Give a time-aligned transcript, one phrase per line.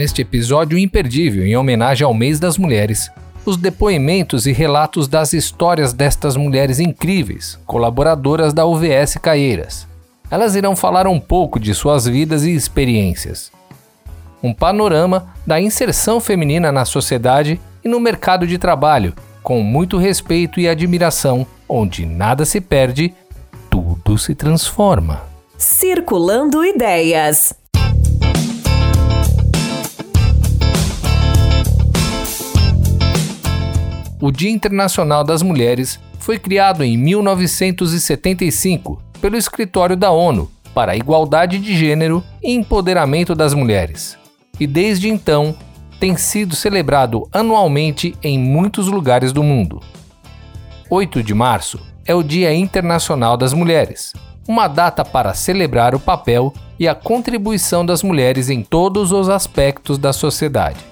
[0.00, 3.10] neste episódio imperdível em homenagem ao Mês das Mulheres,
[3.44, 9.86] os depoimentos e relatos das histórias destas mulheres incríveis, colaboradoras da UVS Caieiras.
[10.30, 13.52] Elas irão falar um pouco de suas vidas e experiências.
[14.42, 20.58] Um panorama da inserção feminina na sociedade e no mercado de trabalho, com muito respeito
[20.58, 23.12] e admiração, onde nada se perde,
[23.68, 25.20] tudo se transforma.
[25.58, 27.59] Circulando Ideias.
[34.22, 40.96] O Dia Internacional das Mulheres foi criado em 1975 pelo Escritório da ONU para a
[40.96, 44.18] Igualdade de Gênero e Empoderamento das Mulheres.
[44.58, 45.56] E desde então
[45.98, 49.80] tem sido celebrado anualmente em muitos lugares do mundo.
[50.90, 54.12] 8 de março é o Dia Internacional das Mulheres,
[54.46, 59.96] uma data para celebrar o papel e a contribuição das mulheres em todos os aspectos
[59.96, 60.89] da sociedade.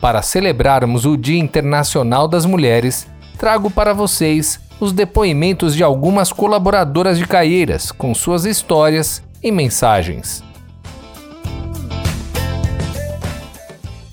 [0.00, 3.06] Para celebrarmos o Dia Internacional das Mulheres,
[3.36, 10.42] trago para vocês os depoimentos de algumas colaboradoras de Caieiras com suas histórias e mensagens.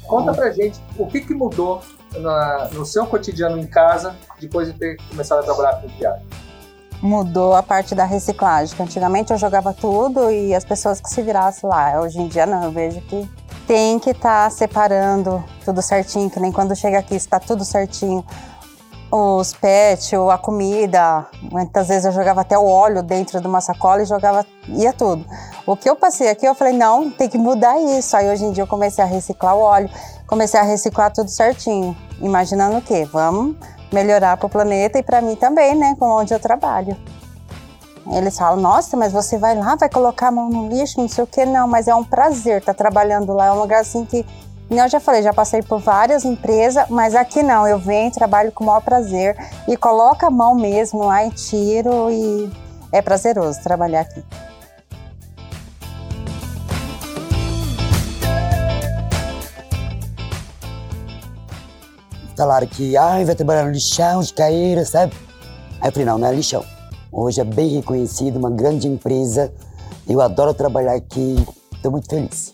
[0.06, 1.82] Conta pra gente o que, que mudou
[2.18, 6.28] na, no seu cotidiano em casa depois de ter começado a trabalhar com viagem.
[7.02, 8.76] Mudou a parte da reciclagem.
[8.78, 12.02] Antigamente eu jogava tudo e as pessoas que se virassem lá.
[12.02, 13.30] Hoje em dia não, eu vejo que
[13.68, 18.26] tem que estar tá separando tudo certinho, que nem quando chega aqui está tudo certinho.
[19.12, 24.02] Os pets, a comida, muitas vezes eu jogava até o óleo dentro de uma sacola
[24.02, 25.26] e jogava, ia tudo.
[25.66, 28.18] O que eu passei aqui, eu falei, não, tem que mudar isso.
[28.18, 29.90] Aí hoje em dia eu comecei a reciclar o óleo,
[30.26, 33.08] comecei a reciclar tudo certinho, imaginando o quê?
[33.12, 33.56] Vamos
[33.94, 36.98] melhorar para o planeta e para mim também, né, com onde eu trabalho.
[38.12, 41.24] Eles falam, nossa, mas você vai lá, vai colocar a mão no lixo, não sei
[41.24, 44.06] o que, não, mas é um prazer estar tá trabalhando lá, é um lugar assim
[44.06, 44.26] que,
[44.70, 48.64] eu já falei, já passei por várias empresas, mas aqui não, eu venho, trabalho com
[48.64, 49.36] o maior prazer
[49.68, 52.50] e coloco a mão mesmo lá e tiro e
[52.92, 54.24] é prazeroso trabalhar aqui.
[62.38, 65.14] Falaram que ah, vai trabalhar no lixão, de caíra, sabe?
[65.82, 66.77] Aí eu falei, não, não é lixão.
[67.12, 69.54] Hoje é bem reconhecido, uma grande empresa.
[70.08, 71.36] Eu adoro trabalhar aqui,
[71.74, 72.54] estou muito feliz.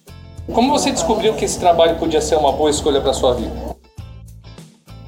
[0.53, 3.51] Como você descobriu que esse trabalho podia ser uma boa escolha para sua vida?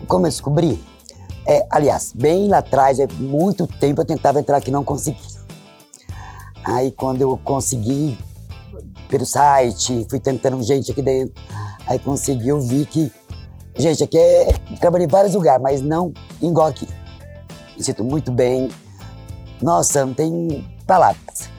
[0.07, 0.83] Como eu descobri?
[1.47, 5.19] É, aliás, bem lá atrás, é muito tempo eu tentava entrar aqui e não consegui.
[6.63, 8.17] Aí quando eu consegui,
[9.07, 11.35] pelo site, fui tentando gente aqui dentro,
[11.85, 13.11] aí consegui, eu vi que,
[13.77, 16.87] gente, aqui é, trabalhei em vários lugares, mas não igual aqui.
[17.77, 18.69] Me sinto muito bem,
[19.61, 21.49] nossa, não tem palavras.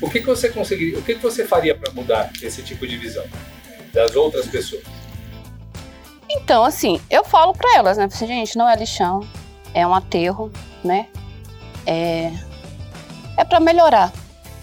[0.00, 2.96] O que, que você conseguiria, o que, que você faria para mudar esse tipo de
[2.96, 3.24] visão
[3.92, 4.82] das outras pessoas?
[6.28, 8.04] Então, assim, eu falo para elas, né?
[8.04, 9.20] Assim, gente, não é lixão,
[9.74, 10.50] é um aterro,
[10.82, 11.08] né?
[11.86, 12.32] É,
[13.36, 14.12] é para melhorar,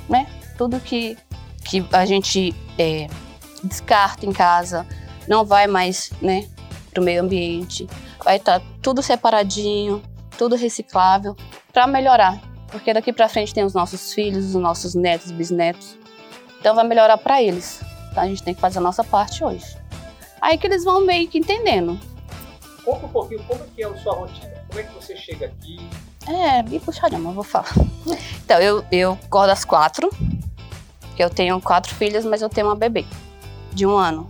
[0.10, 0.28] né?
[0.58, 1.18] Tudo que
[1.68, 3.08] que a gente é,
[3.64, 4.88] descarta em casa,
[5.28, 6.48] não vai mais né,
[6.92, 7.88] para o meio ambiente.
[8.24, 10.02] Vai estar tá tudo separadinho,
[10.38, 11.36] tudo reciclável,
[11.72, 12.42] para melhorar.
[12.68, 15.98] Porque daqui para frente tem os nossos filhos, os nossos netos, bisnetos.
[16.60, 17.82] Então vai melhorar para eles.
[18.12, 19.78] Então a gente tem que fazer a nossa parte hoje.
[20.42, 22.00] Aí que eles vão meio que entendendo.
[22.84, 24.54] Conta um pouquinho como é que é a sua rotina.
[24.68, 25.78] Como é que você chega aqui?
[26.28, 27.74] É, me puxadinho, mas vou falar.
[28.44, 30.10] Então, eu, eu acordo às quatro,
[31.24, 33.06] eu tenho quatro filhas, mas eu tenho uma bebê
[33.74, 34.28] de um ano.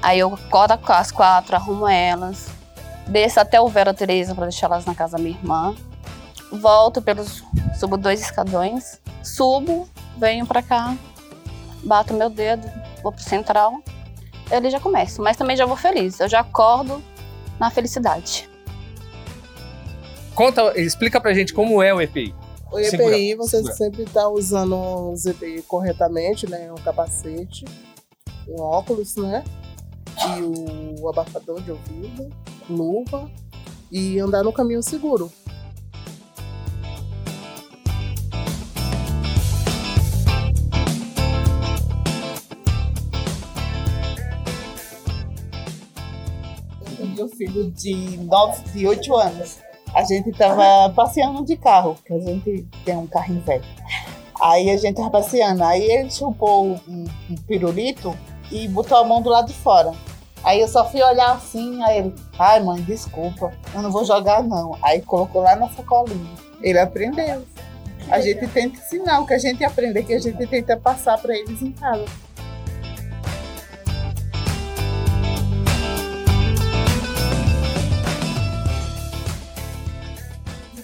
[0.00, 2.48] Aí eu acordo às quatro, arrumo elas,
[3.06, 5.74] desço até o Vera Teresa para deixar elas na casa da minha irmã.
[6.50, 7.42] Volto pelos.
[7.78, 9.88] subo dois escadões, subo,
[10.18, 10.96] venho para cá,
[11.84, 12.68] bato meu dedo,
[13.02, 13.80] vou pro central.
[14.50, 16.20] Ele já começa, mas também já vou feliz.
[16.20, 17.02] Eu já acordo
[17.58, 18.48] na felicidade.
[20.34, 22.34] Conta, explica pra gente como é o EPI.
[22.72, 26.72] O EPI, você sempre está usando os EPI corretamente, né?
[26.72, 27.66] Um capacete,
[28.48, 29.44] um óculos, né?
[30.38, 32.30] E o abafador de ouvido,
[32.70, 33.30] luva
[33.90, 35.30] e andar no caminho seguro.
[47.14, 49.58] Meu filho de 9, de 8 anos
[49.94, 53.64] a gente tava passeando de carro, que a gente tem um carrinho velho.
[54.40, 58.16] Aí a gente tava passeando, aí ele chupou um, um pirulito
[58.50, 59.92] e botou a mão do lado de fora.
[60.42, 64.42] Aí eu só fui olhar assim, aí ele, ai mãe, desculpa, eu não vou jogar
[64.42, 64.76] não.
[64.82, 66.34] Aí colocou lá na sacolinha.
[66.60, 67.44] Ele aprendeu.
[68.10, 71.36] A gente tenta ensinar o que a gente aprende, que a gente tenta passar para
[71.36, 72.04] eles em casa.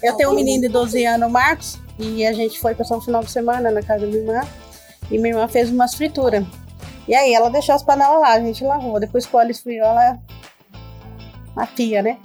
[0.03, 3.23] Eu tenho um menino de 12 anos, Marcos, e a gente foi passar um final
[3.23, 4.41] de semana na casa da minha irmã.
[5.11, 6.45] E minha irmã fez umas frituras.
[7.07, 9.01] E aí ela deixou as panelas lá, a gente lavou.
[9.01, 10.19] Depois que o óleo esfriou, ela.
[11.57, 12.19] A pia, né?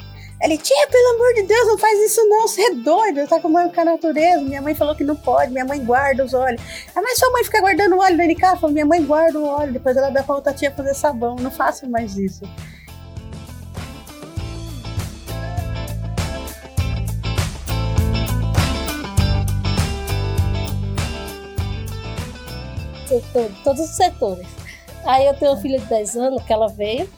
[0.43, 3.73] Ele, tia, pelo amor de Deus, não faz isso não, você é doido, tá comendo
[3.73, 4.41] com a natureza.
[4.41, 6.61] Minha mãe falou que não pode, minha mãe guarda os óleos.
[6.93, 8.57] Ah, mas sua mãe fica guardando óleo dentro de casa?
[8.57, 11.37] Falou, minha mãe guarda o óleo, depois ela dá pra outra tia fazer sabão.
[11.37, 12.43] Não faça mais isso.
[23.21, 24.47] Setor, todos os setores.
[25.05, 27.09] Aí eu tenho uma filha de 10 anos que ela veio,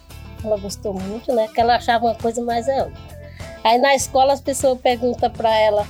[0.43, 1.47] ela gostou muito, né?
[1.53, 2.93] Que ela achava uma coisa mais ampla.
[3.63, 5.87] Aí na escola as pessoas perguntam para ela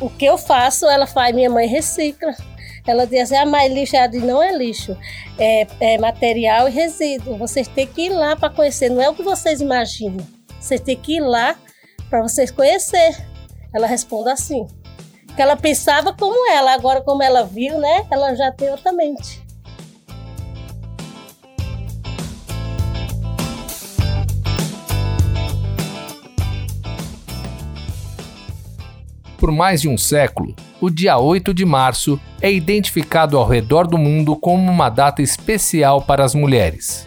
[0.00, 2.34] o que eu faço, ela faz, minha mãe recicla.
[2.86, 4.96] Ela diz assim, ah, mas lixo, ela diz, não é lixo,
[5.38, 7.38] é, é material e resíduo.
[7.38, 10.26] Vocês têm que ir lá para conhecer, não é o que vocês imaginam.
[10.60, 11.56] Vocês têm que ir lá
[12.10, 13.16] para vocês conhecer.
[13.74, 14.66] Ela responde assim,
[15.34, 19.43] que ela pensava como ela, agora como ela viu, né, ela já tem outra mente.
[29.44, 33.98] Por mais de um século, o dia 8 de março é identificado ao redor do
[33.98, 37.06] mundo como uma data especial para as mulheres.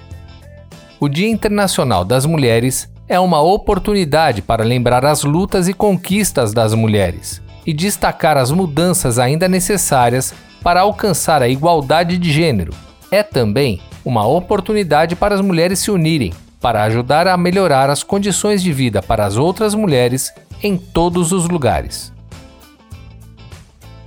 [1.00, 6.76] O Dia Internacional das Mulheres é uma oportunidade para lembrar as lutas e conquistas das
[6.76, 10.32] mulheres e destacar as mudanças ainda necessárias
[10.62, 12.72] para alcançar a igualdade de gênero.
[13.10, 16.32] É também uma oportunidade para as mulheres se unirem
[16.62, 20.32] para ajudar a melhorar as condições de vida para as outras mulheres
[20.62, 22.16] em todos os lugares.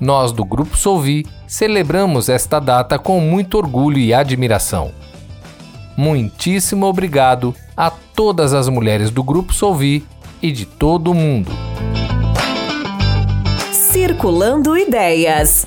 [0.01, 4.93] Nós do Grupo Solvi celebramos esta data com muito orgulho e admiração.
[5.97, 10.07] Muitíssimo obrigado a todas as mulheres do Grupo Solvi
[10.41, 11.51] e de todo o mundo.
[13.73, 15.67] Circulando Ideias.